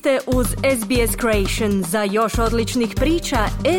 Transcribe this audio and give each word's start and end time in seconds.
ste 0.00 0.18
uz 0.26 0.46
SBS 0.46 1.16
Creation. 1.20 1.82
Za 1.82 2.02
još 2.02 2.38
odličnih 2.38 2.92
priča, 2.96 3.36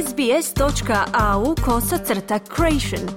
sbs.au 0.07 1.55
kosacrta 1.65 2.39
creation. 2.55 3.09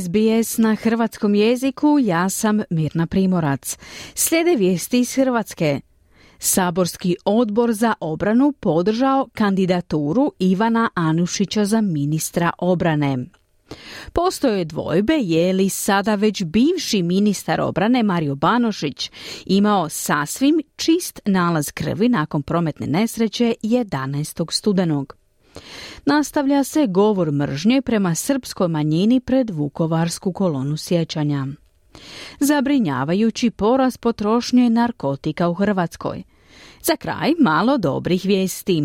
SBS 0.00 0.58
na 0.58 0.74
hrvatskom 0.74 1.34
jeziku, 1.34 1.98
ja 2.00 2.28
sam 2.28 2.60
Mirna 2.70 3.06
Primorac. 3.06 3.78
Slijede 4.14 4.56
vijesti 4.56 5.00
iz 5.00 5.14
Hrvatske. 5.14 5.80
Saborski 6.38 7.16
odbor 7.24 7.72
za 7.72 7.94
obranu 8.00 8.52
podržao 8.60 9.28
kandidaturu 9.32 10.32
Ivana 10.38 10.90
Anušića 10.94 11.64
za 11.64 11.80
ministra 11.80 12.50
obrane. 12.58 13.16
Postoje 14.12 14.64
dvojbe 14.64 15.14
je 15.14 15.52
li 15.52 15.68
sada 15.68 16.14
već 16.14 16.44
bivši 16.44 17.02
ministar 17.02 17.60
obrane 17.60 18.02
Mario 18.02 18.34
Banošić 18.34 19.10
imao 19.46 19.88
sasvim 19.88 20.60
čist 20.76 21.20
nalaz 21.24 21.70
krvi 21.70 22.08
nakon 22.08 22.42
prometne 22.42 22.86
nesreće 22.86 23.54
11. 23.62 24.52
studenog. 24.52 25.16
Nastavlja 26.06 26.64
se 26.64 26.86
govor 26.86 27.32
mržnje 27.32 27.82
prema 27.82 28.14
srpskoj 28.14 28.68
manjini 28.68 29.20
pred 29.20 29.50
Vukovarsku 29.50 30.32
kolonu 30.32 30.76
sjećanja. 30.76 31.46
Zabrinjavajući 32.40 33.50
porast 33.50 34.00
potrošnje 34.00 34.70
narkotika 34.70 35.48
u 35.48 35.54
Hrvatskoj– 35.54 36.22
za 36.84 36.96
kraj 36.96 37.32
malo 37.40 37.78
dobrih 37.78 38.24
vijesti. 38.24 38.82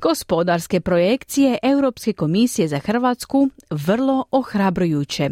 Gospodarske 0.00 0.80
projekcije 0.80 1.58
Europske 1.62 2.12
komisije 2.12 2.68
za 2.68 2.78
Hrvatsku 2.78 3.48
vrlo 3.70 4.24
ohrabrujuće. 4.30 5.30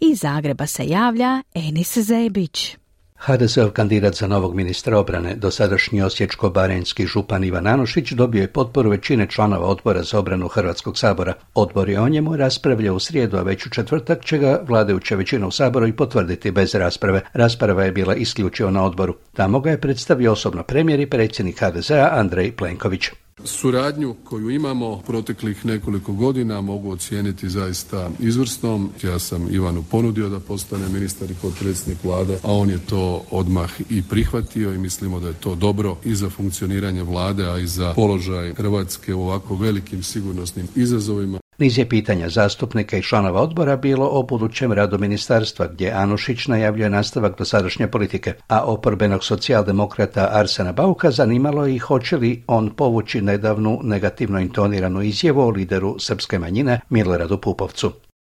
Iz 0.00 0.18
Zagreba 0.18 0.66
se 0.66 0.86
javlja 0.86 1.42
Enis 1.54 1.98
Zebić. 1.98 2.76
HDZ-ov 3.18 3.70
kandidat 3.70 4.14
za 4.14 4.26
novog 4.26 4.54
ministra 4.54 4.98
obrane, 4.98 5.34
dosadašnji 5.34 6.02
osječko-barenjski 6.02 7.06
župan 7.06 7.44
Ivan 7.44 7.66
Anušić, 7.66 8.12
dobio 8.12 8.40
je 8.40 8.52
potporu 8.52 8.90
većine 8.90 9.26
članova 9.26 9.66
odbora 9.66 10.02
za 10.02 10.18
obranu 10.18 10.48
Hrvatskog 10.48 10.98
sabora. 10.98 11.34
Odbor 11.54 11.88
je 11.88 12.00
o 12.00 12.08
njemu 12.08 12.36
raspravljao 12.36 12.94
u 12.94 13.00
srijedu, 13.00 13.36
a 13.36 13.42
već 13.42 13.66
u 13.66 13.70
četvrtak 13.70 14.24
će 14.24 14.38
ga 14.38 14.60
vladajuća 14.68 15.16
većina 15.16 15.46
u 15.46 15.50
saboru 15.50 15.86
i 15.86 15.96
potvrditi 15.96 16.50
bez 16.50 16.74
rasprave. 16.74 17.20
Rasprava 17.32 17.84
je 17.84 17.92
bila 17.92 18.14
isključivo 18.14 18.70
na 18.70 18.84
odboru. 18.84 19.14
Tamo 19.32 19.60
ga 19.60 19.70
je 19.70 19.80
predstavio 19.80 20.32
osobno 20.32 20.62
premijer 20.62 21.00
i 21.00 21.10
predsjednik 21.10 21.60
HDZ-a 21.60 22.08
Andrej 22.12 22.52
Plenković. 22.52 23.10
Suradnju 23.44 24.14
koju 24.24 24.50
imamo 24.50 24.98
proteklih 25.06 25.66
nekoliko 25.66 26.12
godina 26.12 26.60
mogu 26.60 26.90
ocijeniti 26.90 27.48
zaista 27.48 28.10
izvrsnom. 28.18 28.90
Ja 29.02 29.18
sam 29.18 29.48
Ivanu 29.50 29.84
ponudio 29.90 30.28
da 30.28 30.40
postane 30.40 30.88
ministar 30.88 31.30
i 31.30 31.34
potpredsjednik 31.42 32.04
vlade, 32.04 32.38
a 32.42 32.52
on 32.52 32.70
je 32.70 32.78
to 32.78 33.24
odmah 33.30 33.70
i 33.90 34.02
prihvatio 34.02 34.74
i 34.74 34.78
mislimo 34.78 35.20
da 35.20 35.28
je 35.28 35.34
to 35.34 35.54
dobro 35.54 35.96
i 36.04 36.14
za 36.14 36.30
funkcioniranje 36.30 37.02
vlade, 37.02 37.46
a 37.46 37.58
i 37.58 37.66
za 37.66 37.94
položaj 37.94 38.54
Hrvatske 38.54 39.14
u 39.14 39.22
ovako 39.22 39.56
velikim 39.56 40.02
sigurnosnim 40.02 40.68
izazovima. 40.74 41.38
Niz 41.58 41.78
je 41.78 41.88
pitanja 41.88 42.28
zastupnika 42.28 42.96
i 42.98 43.02
članova 43.02 43.40
odbora 43.40 43.76
bilo 43.76 44.06
o 44.06 44.22
budućem 44.22 44.72
radu 44.72 44.98
ministarstva, 44.98 45.66
gdje 45.66 45.90
Anušić 45.90 46.46
najavljuje 46.46 46.90
nastavak 46.90 47.38
dosadašnje 47.38 47.86
politike, 47.86 48.34
a 48.48 48.64
oporbenog 48.64 49.24
socijaldemokrata 49.24 50.28
Arsena 50.32 50.72
Bauka 50.72 51.10
zanimalo 51.10 51.66
i 51.66 51.78
hoće 51.78 52.16
li 52.16 52.42
on 52.46 52.70
povući 52.70 53.20
nedavnu 53.20 53.80
negativno 53.82 54.40
intoniranu 54.40 55.02
izjavu 55.02 55.40
o 55.40 55.50
lideru 55.50 55.96
srpske 55.98 56.38
manjine 56.38 56.80
Miloradu 56.90 57.38
Pupovcu. 57.38 57.92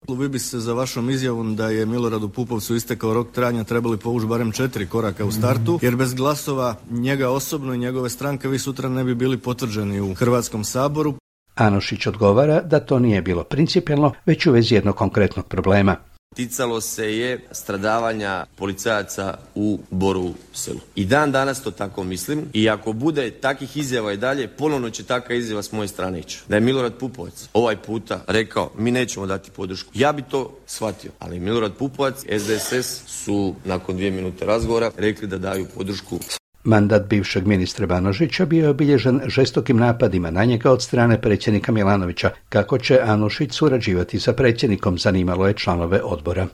Vi 0.09 0.29
bi 0.29 0.39
se 0.39 0.59
za 0.59 0.73
vašom 0.73 1.09
izjavom 1.09 1.55
da 1.55 1.69
je 1.69 1.85
Miloradu 1.85 2.29
Pupovcu 2.29 2.75
istekao 2.75 3.13
rok 3.13 3.31
trajanja 3.31 3.63
trebali 3.63 3.97
povući 3.97 4.27
barem 4.27 4.51
četiri 4.51 4.87
koraka 4.87 5.25
u 5.25 5.31
startu, 5.31 5.79
jer 5.81 5.95
bez 5.95 6.13
glasova 6.13 6.75
njega 6.91 7.29
osobno 7.29 7.73
i 7.73 7.77
njegove 7.77 8.09
stranke 8.09 8.47
vi 8.47 8.59
sutra 8.59 8.89
ne 8.89 9.03
bi 9.03 9.15
bili 9.15 9.37
potvrđeni 9.37 10.01
u 10.01 10.13
Hrvatskom 10.13 10.63
saboru. 10.63 11.13
Anušić 11.55 12.07
odgovara 12.07 12.61
da 12.61 12.79
to 12.79 12.99
nije 12.99 13.21
bilo 13.21 13.43
principijelno, 13.43 14.13
već 14.25 14.45
u 14.45 14.51
vezi 14.51 14.75
jednog 14.75 14.95
konkretnog 14.95 15.47
problema. 15.47 15.95
Ticalo 16.35 16.81
se 16.81 17.17
je 17.17 17.39
stradavanja 17.51 18.45
policajaca 18.55 19.37
u 19.55 19.79
Borovu 19.91 20.33
selu. 20.53 20.79
I 20.95 21.05
dan 21.05 21.31
danas 21.31 21.63
to 21.63 21.71
tako 21.71 22.03
mislim 22.03 22.45
i 22.53 22.69
ako 22.69 22.93
bude 22.93 23.31
takih 23.31 23.77
izjava 23.77 24.13
i 24.13 24.17
dalje, 24.17 24.47
ponovno 24.47 24.89
će 24.89 25.03
takva 25.03 25.35
izjava 25.35 25.63
s 25.63 25.71
moje 25.71 25.87
strane 25.87 26.19
ići. 26.19 26.39
Da 26.47 26.55
je 26.55 26.61
Milorad 26.61 26.97
Pupovac 26.97 27.49
ovaj 27.53 27.75
puta 27.75 28.23
rekao 28.27 28.71
mi 28.77 28.91
nećemo 28.91 29.25
dati 29.25 29.51
podršku. 29.51 29.91
Ja 29.93 30.11
bi 30.11 30.21
to 30.21 30.57
shvatio, 30.65 31.11
ali 31.19 31.39
Milorad 31.39 31.73
Pupovac, 31.73 32.15
SDSS 32.39 33.01
su 33.07 33.55
nakon 33.65 33.95
dvije 33.95 34.11
minute 34.11 34.45
razgovora 34.45 34.91
rekli 34.97 35.27
da 35.27 35.37
daju 35.37 35.65
podršku 35.75 36.19
Mandat 36.63 37.07
bivšeg 37.09 37.47
ministra 37.47 37.87
Banožića 37.87 38.45
bio 38.45 38.63
je 38.63 38.69
obilježen 38.69 39.21
žestokim 39.27 39.77
napadima 39.77 40.31
na 40.31 40.45
njega 40.45 40.71
od 40.71 40.81
strane 40.81 41.21
predsjednika 41.21 41.71
Milanovića. 41.71 42.29
Kako 42.49 42.77
će 42.77 42.99
Anušić 42.99 43.53
surađivati 43.53 44.19
sa 44.19 44.33
predsjednikom, 44.33 44.97
zanimalo 44.97 45.47
je 45.47 45.53
članove 45.53 46.01
odbora. 46.03 46.47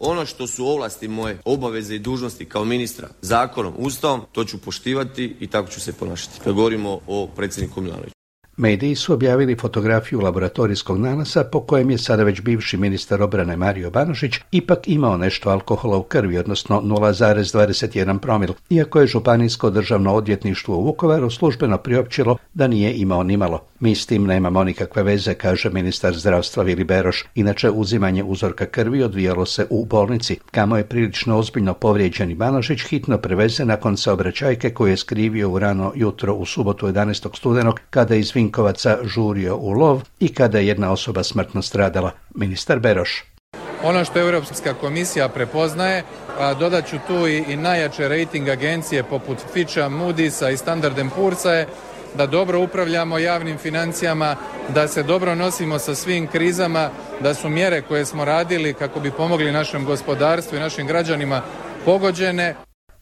Ono 0.00 0.26
što 0.26 0.46
su 0.46 0.66
ovlasti 0.66 1.08
moje, 1.08 1.38
obaveze 1.44 1.94
i 1.94 1.98
dužnosti 1.98 2.44
kao 2.44 2.64
ministra, 2.64 3.08
zakonom, 3.22 3.74
ustavom, 3.76 4.20
to 4.32 4.44
ću 4.44 4.58
poštivati 4.58 5.36
i 5.40 5.46
tako 5.46 5.70
ću 5.70 5.80
se 5.80 5.92
ponašati. 5.92 6.40
Kad 6.44 6.52
govorimo 6.54 6.98
o 7.06 7.28
predsjedniku 7.36 7.80
Milanoviću. 7.80 8.13
Mediji 8.56 8.94
su 8.94 9.12
objavili 9.12 9.56
fotografiju 9.56 10.20
laboratorijskog 10.20 10.98
nalasa 10.98 11.44
po 11.44 11.60
kojem 11.60 11.90
je 11.90 11.98
sada 11.98 12.22
već 12.22 12.40
bivši 12.40 12.76
ministar 12.76 13.22
obrane 13.22 13.56
Mario 13.56 13.90
Banožić 13.90 14.34
ipak 14.52 14.88
imao 14.88 15.16
nešto 15.16 15.50
alkohola 15.50 15.96
u 15.96 16.02
krvi, 16.02 16.38
odnosno 16.38 16.80
0,21 16.80 18.18
promil, 18.18 18.52
iako 18.70 19.00
je 19.00 19.06
Županijsko 19.06 19.70
državno 19.70 20.14
odvjetništvo 20.14 20.76
u 20.76 20.84
Vukovaru 20.84 21.30
službeno 21.30 21.78
priopćilo 21.78 22.36
da 22.54 22.66
nije 22.66 22.94
imao 22.94 23.22
nimalo. 23.22 23.60
Mi 23.80 23.94
s 23.94 24.06
tim 24.06 24.24
nemamo 24.24 24.64
nikakve 24.64 25.02
veze, 25.02 25.34
kaže 25.34 25.70
ministar 25.70 26.14
zdravstva 26.14 26.62
Vili 26.62 26.84
Beroš. 26.84 27.24
Inače, 27.34 27.70
uzimanje 27.70 28.24
uzorka 28.24 28.66
krvi 28.66 29.02
odvijalo 29.02 29.46
se 29.46 29.66
u 29.70 29.84
bolnici, 29.84 30.38
kamo 30.50 30.76
je 30.76 30.84
prilično 30.84 31.38
ozbiljno 31.38 31.74
povrijeđeni 31.74 32.34
Banožić 32.34 32.80
hitno 32.88 33.18
preveze 33.18 33.64
nakon 33.64 33.96
saobraćajke 33.96 34.70
koju 34.70 34.90
je 34.90 34.96
skrivio 34.96 35.50
u 35.50 35.58
rano 35.58 35.92
jutro 35.94 36.34
u 36.34 36.46
subotu 36.46 36.86
11. 36.86 37.36
studenog, 37.36 37.80
kada 37.90 38.14
iz 38.14 38.36
Vinkovaca 38.44 38.98
žurio 39.04 39.56
u 39.56 39.72
lov 39.72 40.02
i 40.20 40.34
kada 40.34 40.58
je 40.58 40.66
jedna 40.66 40.92
osoba 40.92 41.22
smrtno 41.22 41.62
stradala. 41.62 42.10
Ministar 42.34 42.78
Beroš. 42.78 43.24
Ono 43.82 44.04
što 44.04 44.20
Europska 44.20 44.74
komisija 44.74 45.28
prepoznaje, 45.28 46.02
a 46.38 46.54
dodat 46.54 46.86
ću 46.86 46.96
tu 47.06 47.26
i, 47.28 47.56
najjače 47.56 48.08
rating 48.08 48.48
agencije 48.48 49.02
poput 49.02 49.38
Fitcha, 49.52 49.88
Moody'sa 49.88 50.52
i 50.52 50.56
Standard 50.56 50.96
Poor'sa 51.16 51.50
je 51.50 51.68
da 52.16 52.26
dobro 52.26 52.60
upravljamo 52.60 53.18
javnim 53.18 53.58
financijama, 53.58 54.36
da 54.74 54.88
se 54.88 55.02
dobro 55.02 55.34
nosimo 55.34 55.78
sa 55.78 55.94
svim 55.94 56.26
krizama, 56.26 56.90
da 57.20 57.34
su 57.34 57.48
mjere 57.48 57.82
koje 57.82 58.04
smo 58.04 58.24
radili 58.24 58.74
kako 58.74 59.00
bi 59.00 59.10
pomogli 59.10 59.52
našem 59.52 59.84
gospodarstvu 59.84 60.56
i 60.56 60.60
našim 60.60 60.86
građanima 60.86 61.42
pogođene. 61.84 62.54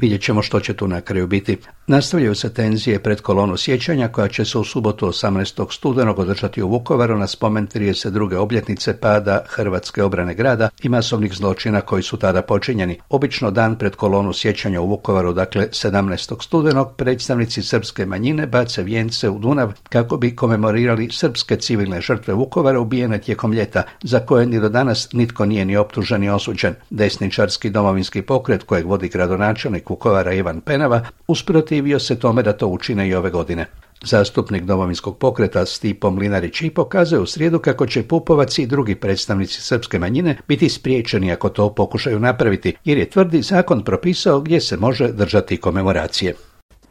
Vidjet 0.02 0.22
ćemo 0.22 0.42
što 0.42 0.60
će 0.60 0.74
tu 0.74 0.88
na 0.88 1.00
kraju 1.00 1.26
biti. 1.26 1.58
Nastavljaju 1.86 2.34
se 2.34 2.54
tenzije 2.54 2.98
pred 3.02 3.20
kolonu 3.20 3.56
sjećanja 3.56 4.08
koja 4.08 4.28
će 4.28 4.44
se 4.44 4.58
u 4.58 4.64
subotu 4.64 5.06
18. 5.06 5.72
studenog 5.74 6.18
održati 6.18 6.62
u 6.62 6.68
Vukovaru 6.68 7.18
na 7.18 7.26
spomen 7.26 7.68
32. 7.68 8.36
obljetnice 8.36 8.96
pada 8.96 9.44
Hrvatske 9.48 10.02
obrane 10.02 10.34
grada 10.34 10.68
i 10.82 10.88
masovnih 10.88 11.32
zločina 11.34 11.80
koji 11.80 12.02
su 12.02 12.16
tada 12.16 12.42
počinjeni. 12.42 12.98
Obično 13.08 13.50
dan 13.50 13.78
pred 13.78 13.96
kolonu 13.96 14.32
sjećanja 14.32 14.80
u 14.80 14.88
Vukovaru, 14.88 15.32
dakle 15.32 15.68
17. 15.68 16.42
studenog, 16.42 16.96
predstavnici 16.96 17.62
srpske 17.62 18.06
manjine 18.06 18.46
bace 18.46 18.82
vijence 18.82 19.28
u 19.28 19.38
Dunav 19.38 19.72
kako 19.88 20.16
bi 20.16 20.36
komemorirali 20.36 21.08
srpske 21.12 21.56
civilne 21.56 22.00
žrtve 22.00 22.34
Vukovara 22.34 22.80
ubijene 22.80 23.18
tijekom 23.18 23.52
ljeta, 23.52 23.82
za 24.02 24.20
koje 24.20 24.46
ni 24.46 24.60
do 24.60 24.68
danas 24.68 25.12
nitko 25.12 25.46
nije 25.46 25.64
ni 25.64 25.76
optužen 25.76 26.20
ni 26.20 26.30
osuđen. 26.30 26.74
Desničarski 26.90 27.70
domovinski 27.70 28.22
pokret 28.22 28.62
kojeg 28.62 28.86
vodi 28.86 29.08
gradonačelnik 29.08 29.91
Vukovara 29.92 30.32
Ivan 30.32 30.60
Penava 30.60 31.00
usprotivio 31.28 31.98
se 31.98 32.18
tome 32.18 32.42
da 32.42 32.52
to 32.52 32.66
učine 32.66 33.08
i 33.08 33.14
ove 33.14 33.30
godine. 33.30 33.66
Zastupnik 34.04 34.62
domovinskog 34.64 35.18
pokreta 35.18 35.66
Stipo 35.66 36.10
Mlinarić 36.10 36.62
i 36.62 36.70
pokazuje 36.70 37.20
u 37.20 37.26
srijedu 37.26 37.58
kako 37.58 37.86
će 37.86 38.02
Pupovac 38.02 38.58
i 38.58 38.66
drugi 38.66 38.94
predstavnici 38.94 39.60
srpske 39.60 39.98
manjine 39.98 40.36
biti 40.48 40.68
spriječeni 40.68 41.32
ako 41.32 41.48
to 41.48 41.74
pokušaju 41.74 42.20
napraviti, 42.20 42.74
jer 42.84 42.98
je 42.98 43.10
tvrdi 43.10 43.42
zakon 43.42 43.84
propisao 43.84 44.40
gdje 44.40 44.60
se 44.60 44.76
može 44.76 45.12
držati 45.12 45.56
komemoracije. 45.56 46.34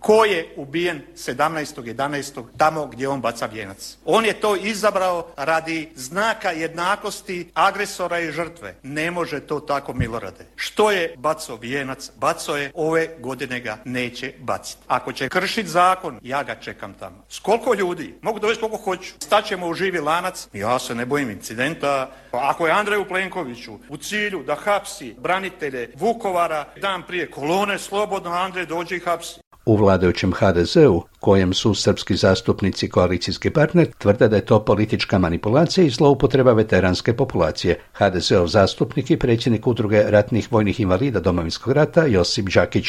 Ko 0.02 0.26
je 0.26 0.54
ubijen 0.56 1.02
17.11. 1.16 2.44
tamo 2.58 2.86
gdje 2.86 3.08
on 3.08 3.22
baca 3.22 3.46
vijenac? 3.46 3.98
On 4.06 4.26
je 4.26 4.34
to 4.34 4.56
izabrao 4.56 5.28
radi 5.38 5.90
znaka 5.96 6.52
jednakosti 6.52 7.52
agresora 7.54 8.20
i 8.20 8.32
žrtve. 8.32 8.76
Ne 8.84 9.12
može 9.12 9.40
to 9.40 9.60
tako 9.60 9.94
Milorade. 9.94 10.46
Što 10.56 10.92
je 10.92 11.16
baco 11.18 11.56
vijenac? 11.56 12.12
Baco 12.18 12.58
je, 12.58 12.72
ove 12.76 13.10
godine 13.20 13.60
ga 13.60 13.78
neće 13.86 14.34
baciti. 14.40 14.84
Ako 14.88 15.14
će 15.14 15.30
kršiti 15.30 15.70
zakon, 15.70 16.20
ja 16.24 16.44
ga 16.44 16.56
čekam 16.56 16.94
tamo. 16.94 17.24
S 17.30 17.40
koliko 17.40 17.74
ljudi? 17.74 18.16
Mogu 18.22 18.40
dovesti 18.40 18.62
koliko 18.62 18.78
hoću. 18.78 19.14
Staćemo 19.20 19.68
u 19.68 19.74
živi 19.74 20.00
lanac. 20.00 20.48
Ja 20.54 20.80
se 20.80 20.96
ne 20.96 21.06
bojim 21.06 21.30
incidenta. 21.30 22.12
Ako 22.32 22.68
je 22.68 22.74
Andreju 22.74 23.08
Plenkoviću 23.08 23.74
u 23.90 23.98
cilju 23.98 24.44
da 24.44 24.56
hapsi 24.56 25.16
branitelje 25.18 25.92
Vukovara 25.96 26.66
dan 26.82 27.04
prije 27.08 27.32
kolone, 27.32 27.80
slobodno 27.80 28.32
Andrej 28.32 28.66
dođe 28.66 28.96
i 28.96 29.00
hapsi. 29.00 29.41
U 29.66 29.78
vladajućem 29.78 30.34
HDZ-u, 30.34 31.04
kojem 31.20 31.54
su 31.54 31.74
srpski 31.74 32.16
zastupnici 32.16 32.90
koalicijski 32.90 33.50
partner, 33.50 33.88
tvrde 33.98 34.28
da 34.28 34.36
je 34.36 34.46
to 34.46 34.66
politička 34.66 35.20
manipulacija 35.20 35.86
i 35.86 35.90
zloupotreba 35.90 36.54
veteranske 36.54 37.14
populacije. 37.14 37.80
HDZ-ov 37.94 38.48
zastupnik 38.48 39.12
i 39.12 39.20
predsjednik 39.20 39.68
udruge 39.68 40.04
ratnih 40.08 40.52
vojnih 40.52 40.80
invalida 40.80 41.20
Domovinskog 41.20 41.74
rata 41.74 42.06
Josip 42.06 42.50
Đakić. 42.50 42.88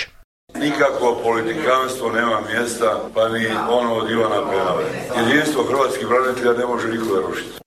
Nikakvo 0.54 1.20
politikanstvo 1.24 2.10
nema 2.10 2.40
mjesta, 2.52 3.00
pa 3.14 3.28
ni 3.28 3.46
ono 3.70 3.94
od 3.94 4.10
Ivana 4.10 4.50
Penave. 4.50 4.84
Jedinstvo 5.18 5.64
hrvatskih 5.64 6.06
branitelja 6.08 6.52
ne 6.52 6.66
može 6.66 6.88
nikoga 6.88 7.20
rušiti. 7.28 7.58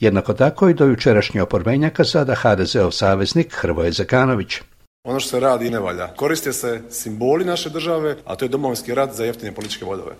Jednako 0.00 0.34
tako 0.34 0.68
i 0.68 0.74
do 0.74 0.84
jučerašnje 0.84 1.42
oporbenjaka 1.42 2.04
sada 2.04 2.34
HDZ-ov 2.34 2.90
saveznik 2.90 3.54
Hrvoje 3.54 3.92
Zekanović. 3.92 4.60
Ono 5.04 5.20
što 5.20 5.30
se 5.30 5.40
radi 5.40 5.70
ne 5.70 5.78
valja. 5.78 6.06
Koriste 6.16 6.52
se 6.52 6.80
simboli 6.90 7.44
naše 7.44 7.70
države, 7.70 8.16
a 8.24 8.36
to 8.36 8.44
je 8.44 8.48
domovinski 8.48 8.94
rat 8.94 9.14
za 9.14 9.24
jeftine 9.24 9.54
političke 9.54 9.84
vodove. 9.84 10.14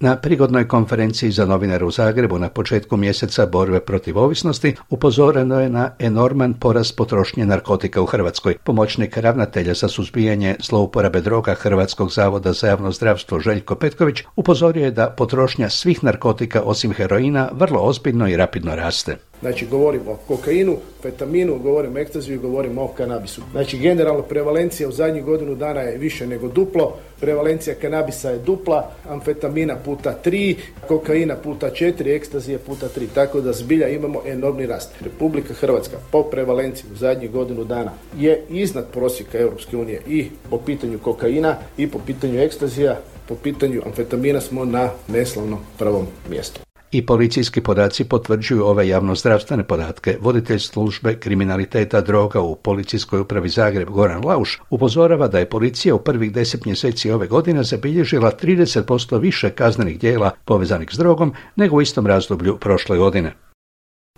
Na 0.00 0.16
prigodnoj 0.16 0.68
konferenciji 0.68 1.30
za 1.30 1.46
novinare 1.46 1.84
u 1.84 1.90
Zagrebu 1.90 2.38
na 2.38 2.48
početku 2.48 2.96
mjeseca 2.96 3.46
borbe 3.46 3.80
protiv 3.80 4.18
ovisnosti 4.18 4.74
upozoreno 4.90 5.60
je 5.60 5.68
na 5.68 5.90
enorman 5.98 6.54
porast 6.54 6.96
potrošnje 6.96 7.46
narkotika 7.46 8.02
u 8.02 8.06
Hrvatskoj. 8.06 8.56
Pomoćnik 8.64 9.16
ravnatelja 9.16 9.74
za 9.74 9.88
suzbijanje 9.88 10.56
zlouporabe 10.60 11.20
droga 11.20 11.54
Hrvatskog 11.54 12.12
zavoda 12.12 12.52
za 12.52 12.66
javno 12.66 12.92
zdravstvo 12.92 13.40
Željko 13.40 13.74
Petković 13.74 14.22
upozorio 14.36 14.84
je 14.84 14.90
da 14.90 15.10
potrošnja 15.10 15.70
svih 15.70 16.04
narkotika 16.04 16.62
osim 16.62 16.92
heroina 16.92 17.48
vrlo 17.52 17.80
ozbiljno 17.80 18.28
i 18.28 18.36
rapidno 18.36 18.76
raste. 18.76 19.16
Znači 19.40 19.66
govorimo 19.66 20.10
o 20.10 20.16
kokainu, 20.28 20.76
fetaminu, 21.02 21.58
govorimo 21.58 21.96
o 21.96 21.98
ekstaziju, 21.98 22.40
govorimo 22.40 22.82
o 22.82 22.88
kanabisu. 22.88 23.42
Znači 23.52 23.78
generalno 23.78 24.22
prevalencija 24.22 24.88
u 24.88 24.92
zadnjih 24.92 25.24
godinu 25.24 25.54
dana 25.54 25.80
je 25.80 25.98
više 25.98 26.26
nego 26.26 26.48
duplo, 26.48 26.96
prevalencija 27.20 27.74
kanabisa 27.74 28.30
je 28.30 28.38
dupla, 28.38 28.90
amfetamina 29.08 29.76
puta 29.84 30.12
tri, 30.12 30.56
kokaina 30.88 31.36
puta 31.36 31.70
četiri, 31.70 32.14
ekstazije 32.14 32.58
puta 32.58 32.88
tri. 32.88 33.06
Tako 33.14 33.40
da 33.40 33.52
zbilja 33.52 33.88
imamo 33.88 34.22
enormni 34.26 34.66
rast. 34.66 34.90
Republika 35.00 35.54
Hrvatska 35.54 35.96
po 36.12 36.22
prevalenciji 36.22 36.90
u 36.92 36.96
zadnjih 36.96 37.30
godinu 37.30 37.64
dana 37.64 37.92
je 38.18 38.42
iznad 38.50 38.86
prosjeka 38.92 39.38
Europske 39.38 39.76
unije 39.76 40.00
i 40.08 40.26
po 40.50 40.58
pitanju 40.58 40.98
kokaina 40.98 41.56
i 41.76 41.86
po 41.86 41.98
pitanju 42.06 42.40
ekstazija, 42.40 43.00
po 43.28 43.34
pitanju 43.34 43.82
amfetamina 43.86 44.40
smo 44.40 44.64
na 44.64 44.90
neslavnom 45.08 45.58
prvom 45.78 46.06
mjestu. 46.30 46.65
I 46.92 47.06
policijski 47.06 47.60
podaci 47.60 48.04
potvrđuju 48.04 48.64
ove 48.64 48.88
javnozdravstvene 48.88 49.64
podatke. 49.64 50.18
Voditelj 50.20 50.58
službe 50.58 51.14
kriminaliteta 51.14 52.00
droga 52.00 52.40
u 52.40 52.56
policijskoj 52.56 53.20
upravi 53.20 53.48
Zagreb 53.48 53.88
Goran 53.88 54.24
Lauš 54.24 54.60
upozorava 54.70 55.28
da 55.28 55.38
je 55.38 55.48
policija 55.48 55.94
u 55.94 55.98
prvih 55.98 56.32
deset 56.32 56.64
mjeseci 56.64 57.10
ove 57.10 57.26
godine 57.26 57.62
zabilježila 57.62 58.32
30% 58.42 59.20
više 59.20 59.50
kaznenih 59.50 60.00
dijela 60.00 60.30
povezanih 60.44 60.88
s 60.92 60.98
drogom 60.98 61.34
nego 61.56 61.76
u 61.76 61.82
istom 61.82 62.06
razdoblju 62.06 62.58
prošle 62.58 62.98
godine. 62.98 63.45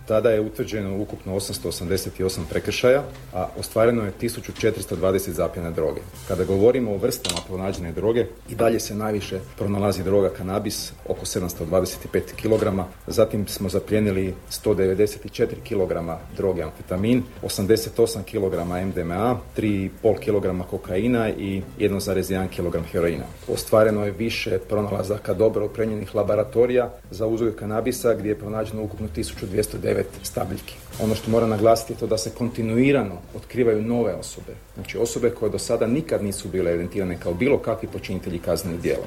Tada 0.09 0.29
je 0.29 0.41
utvrđeno 0.41 1.01
ukupno 1.01 1.35
888 1.35 2.39
prekršaja, 2.49 3.03
a 3.33 3.47
ostvareno 3.59 4.03
je 4.03 4.13
1420 4.21 5.29
zapljena 5.29 5.71
droge. 5.71 6.01
Kada 6.27 6.43
govorimo 6.43 6.91
o 6.91 6.97
vrstama 6.97 7.41
pronađene 7.47 7.91
droge, 7.91 8.25
i 8.49 8.55
dalje 8.55 8.79
se 8.79 8.95
najviše 8.95 9.39
pronalazi 9.57 10.03
droga 10.03 10.29
kanabis, 10.29 10.91
oko 11.07 11.25
725 11.25 12.21
kg, 12.41 12.81
zatim 13.07 13.47
smo 13.47 13.69
zapljenili 13.69 14.33
194 14.51 15.47
kg 15.67 15.93
droge 16.37 16.63
amfetamin, 16.63 17.23
88 17.43 18.23
kg 18.23 18.53
MDMA, 18.87 19.37
3,5 19.57 20.19
kg 20.19 20.69
kokaina 20.69 21.29
i 21.29 21.61
1,1 21.79 22.47
kg 22.47 22.85
heroina. 22.91 23.25
Ostvareno 23.47 24.05
je 24.05 24.11
više 24.11 24.59
pronalazaka 24.69 25.33
dobro 25.33 25.65
oprenjenih 25.65 26.15
laboratorija 26.15 26.93
za 27.11 27.27
uzgoj 27.27 27.55
kanabisa 27.55 28.13
gdje 28.13 28.29
je 28.29 28.39
pronađeno 28.39 28.83
ukupno 28.83 29.07
1209 29.15 29.98
stabiljki. 30.23 30.75
Ono 31.03 31.15
što 31.15 31.31
mora 31.31 31.47
naglasiti 31.47 31.93
je 31.93 31.97
to 31.97 32.07
da 32.07 32.17
se 32.17 32.29
kontinuirano 32.29 33.15
otkrivaju 33.35 33.81
nove 33.81 34.13
osobe. 34.13 34.55
Znači 34.75 34.97
osobe 34.97 35.29
koje 35.29 35.51
do 35.51 35.59
sada 35.59 35.87
nikad 35.87 36.23
nisu 36.23 36.47
bile 36.47 36.71
evidentirane 36.71 37.19
kao 37.19 37.33
bilo 37.33 37.57
kakvi 37.57 37.87
počinitelji 37.87 38.39
kaznenih 38.39 38.81
djela. 38.81 39.05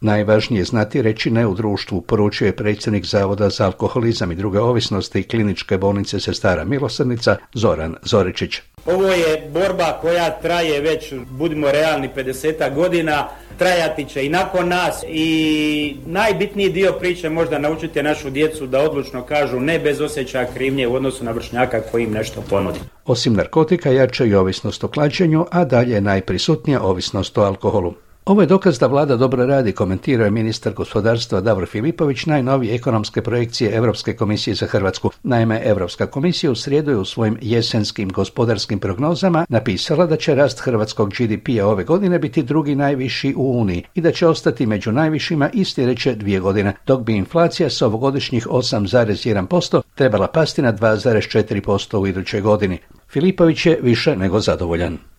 Najvažnije 0.00 0.64
znati 0.64 1.02
reći 1.02 1.30
ne 1.30 1.46
u 1.46 1.54
društvu, 1.54 2.00
poručuje 2.00 2.56
predsjednik 2.56 3.04
Zavoda 3.04 3.50
za 3.50 3.64
alkoholizam 3.64 4.32
i 4.32 4.34
druge 4.34 4.60
ovisnosti 4.60 5.20
i 5.20 5.22
kliničke 5.22 5.78
bolnice 5.78 6.20
Sestara 6.20 6.64
Milosrnica 6.64 7.36
Zoran 7.54 7.96
Zoričić. 8.02 8.60
Ovo 8.86 9.12
je 9.12 9.50
borba 9.52 9.98
koja 10.00 10.30
traje 10.30 10.80
već, 10.80 11.12
budimo 11.30 11.70
realni, 11.70 12.08
50 12.16 12.74
godina, 12.74 13.28
trajati 13.58 14.04
će 14.04 14.26
i 14.26 14.28
nakon 14.28 14.68
nas 14.68 15.04
i 15.08 15.96
najbitniji 16.06 16.68
dio 16.68 16.92
priče 16.92 17.28
možda 17.28 17.58
naučiti 17.58 18.02
našu 18.02 18.30
djecu 18.30 18.66
da 18.66 18.80
odlučno 18.80 19.22
kažu 19.22 19.60
ne 19.60 19.78
bez 19.78 20.00
osjećaja 20.00 20.46
krivnje 20.54 20.86
u 20.86 20.94
odnosu 20.94 21.24
na 21.24 21.30
vršnjaka 21.30 21.80
koji 21.80 22.04
im 22.04 22.12
nešto 22.12 22.42
ponudi. 22.50 22.78
Osim 23.06 23.34
narkotika 23.34 23.90
jača 23.90 24.24
i 24.24 24.34
ovisnost 24.34 24.84
o 24.84 24.88
klađenju, 24.88 25.46
a 25.50 25.64
dalje 25.64 25.94
je 25.94 26.00
najprisutnija 26.00 26.82
ovisnost 26.82 27.38
o 27.38 27.42
alkoholu. 27.42 27.94
Ovo 28.24 28.40
je 28.40 28.46
dokaz 28.46 28.78
da 28.78 28.86
vlada 28.86 29.16
dobro 29.16 29.46
radi, 29.46 29.72
komentirao 29.72 30.24
je 30.24 30.30
ministar 30.30 30.72
gospodarstva 30.72 31.40
Davor 31.40 31.66
Filipović 31.66 32.26
najnovije 32.26 32.74
ekonomske 32.74 33.22
projekcije 33.22 33.76
Europske 33.76 34.16
komisije 34.16 34.54
za 34.54 34.66
Hrvatsku. 34.66 35.10
Naime, 35.22 35.60
Europska 35.64 36.06
komisija 36.06 36.50
u 36.50 36.54
srijedu 36.54 36.90
je 36.90 36.96
u 36.96 37.04
svojim 37.04 37.38
jesenskim 37.40 38.08
gospodarskim 38.08 38.78
prognozama 38.78 39.46
napisala 39.48 40.06
da 40.06 40.16
će 40.16 40.34
rast 40.34 40.60
hrvatskog 40.60 41.10
GDP-a 41.10 41.66
ove 41.66 41.84
godine 41.84 42.18
biti 42.18 42.42
drugi 42.42 42.74
najviši 42.74 43.34
u 43.36 43.60
Uniji 43.60 43.84
i 43.94 44.00
da 44.00 44.12
će 44.12 44.26
ostati 44.26 44.66
među 44.66 44.92
najvišima 44.92 45.50
i 45.52 45.64
sljedeće 45.64 46.14
dvije 46.14 46.40
godine, 46.40 46.76
dok 46.86 47.02
bi 47.02 47.16
inflacija 47.16 47.70
s 47.70 47.82
ovogodišnjih 47.82 48.46
8,1% 48.46 49.82
trebala 49.94 50.26
pasti 50.26 50.62
na 50.62 50.72
2,4% 50.72 51.96
u 51.96 52.06
idućoj 52.06 52.40
godini. 52.40 52.78
Filipović 53.08 53.66
je 53.66 53.78
više 53.82 54.16
nego 54.16 54.40
zadovoljan. 54.40 55.11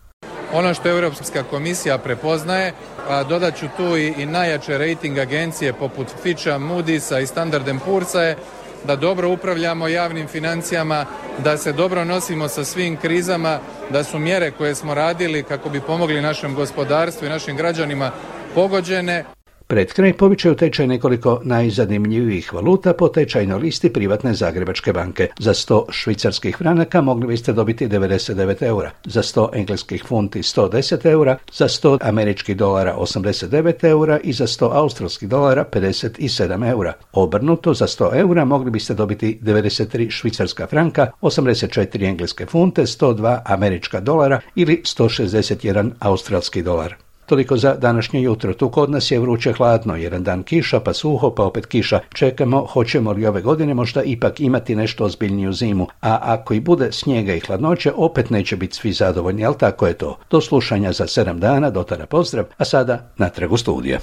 Ono 0.53 0.73
što 0.73 0.89
Europska 0.89 1.43
komisija 1.43 1.97
prepoznaje, 1.97 2.73
a 3.09 3.23
dodat 3.23 3.59
ću 3.59 3.65
tu 3.77 3.97
i, 3.97 4.13
i 4.17 4.25
najjače 4.25 4.77
rating 4.77 5.17
agencije 5.17 5.73
poput 5.73 6.07
Fitcha, 6.23 6.59
Moody'sa 6.59 7.21
i 7.21 7.27
Standard 7.27 7.67
Poor'sa 7.85 8.19
je 8.19 8.37
da 8.83 8.95
dobro 8.95 9.29
upravljamo 9.29 9.87
javnim 9.87 10.27
financijama, 10.27 11.05
da 11.43 11.57
se 11.57 11.71
dobro 11.71 12.05
nosimo 12.05 12.47
sa 12.47 12.63
svim 12.63 12.97
krizama, 12.97 13.59
da 13.89 14.03
su 14.03 14.19
mjere 14.19 14.51
koje 14.51 14.75
smo 14.75 14.93
radili 14.93 15.43
kako 15.43 15.69
bi 15.69 15.81
pomogli 15.81 16.21
našem 16.21 16.55
gospodarstvu 16.55 17.25
i 17.25 17.29
našim 17.29 17.57
građanima 17.57 18.11
pogođene. 18.55 19.25
Pred 19.73 19.93
kraj 19.93 20.13
povićaju 20.13 20.55
tečaj 20.55 20.87
nekoliko 20.87 21.41
najzanimljivijih 21.43 22.53
valuta 22.53 22.93
po 22.93 23.07
tečajnoj 23.07 23.59
listi 23.59 23.93
privatne 23.93 24.33
Zagrebačke 24.33 24.93
banke. 24.93 25.27
Za 25.39 25.53
100 25.53 25.85
švicarskih 25.89 26.57
franaka 26.57 27.01
mogli 27.01 27.27
biste 27.27 27.53
dobiti 27.53 27.87
99 27.87 28.63
eura, 28.63 28.91
za 29.05 29.21
100 29.21 29.47
engleskih 29.53 30.03
funti 30.07 30.39
110 30.39 31.05
eura, 31.05 31.37
za 31.53 31.67
100 31.67 31.97
američkih 32.01 32.57
dolara 32.57 32.95
89 32.97 33.83
eura 33.83 34.19
i 34.23 34.33
za 34.33 34.47
100 34.47 34.69
australskih 34.71 35.29
dolara 35.29 35.65
57 35.71 36.69
eura. 36.69 36.93
Obrnuto, 37.13 37.73
za 37.73 37.87
100 37.87 38.15
eura 38.15 38.45
mogli 38.45 38.71
biste 38.71 38.93
dobiti 38.93 39.39
93 39.41 40.09
švicarska 40.09 40.67
franka, 40.67 41.11
84 41.21 42.09
engleske 42.09 42.45
funte, 42.45 42.81
102 42.81 43.39
američka 43.45 43.99
dolara 43.99 44.39
ili 44.55 44.81
161 44.85 45.91
australski 45.99 46.63
dolar. 46.63 47.02
Toliko 47.25 47.57
za 47.57 47.75
današnje 47.75 48.21
jutro. 48.21 48.53
Tu 48.53 48.69
kod 48.69 48.89
nas 48.89 49.11
je 49.11 49.19
vruće 49.19 49.53
hladno, 49.53 49.95
jedan 49.95 50.23
dan 50.23 50.43
kiša, 50.43 50.79
pa 50.79 50.93
suho, 50.93 51.29
pa 51.29 51.43
opet 51.43 51.65
kiša. 51.65 51.99
Čekamo, 52.13 52.65
hoćemo 52.65 53.11
li 53.11 53.25
ove 53.25 53.41
godine 53.41 53.73
možda 53.73 54.03
ipak 54.03 54.39
imati 54.39 54.75
nešto 54.75 55.05
ozbiljniju 55.05 55.53
zimu. 55.53 55.87
A 56.01 56.19
ako 56.21 56.53
i 56.53 56.59
bude 56.59 56.91
snijega 56.91 57.33
i 57.33 57.39
hladnoće, 57.39 57.91
opet 57.95 58.29
neće 58.29 58.55
biti 58.55 58.75
svi 58.75 58.93
zadovoljni, 58.93 59.45
ali 59.45 59.57
tako 59.57 59.87
je 59.87 59.93
to. 59.93 60.17
Do 60.29 60.41
slušanja 60.41 60.91
za 60.91 61.07
sedam 61.07 61.39
dana, 61.39 61.69
do 61.69 61.83
tada 61.83 62.05
pozdrav, 62.05 62.45
a 62.57 62.65
sada 62.65 63.11
natrag 63.17 63.51
u 63.51 63.57
studije. 63.57 63.99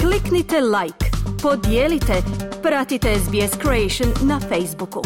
Kliknite 0.00 0.56
like, 0.60 1.06
podijelite, 1.42 2.14
pratite 2.62 3.14
SBS 3.18 3.58
Creation 3.62 4.28
na 4.28 4.40
Facebooku. 4.40 5.02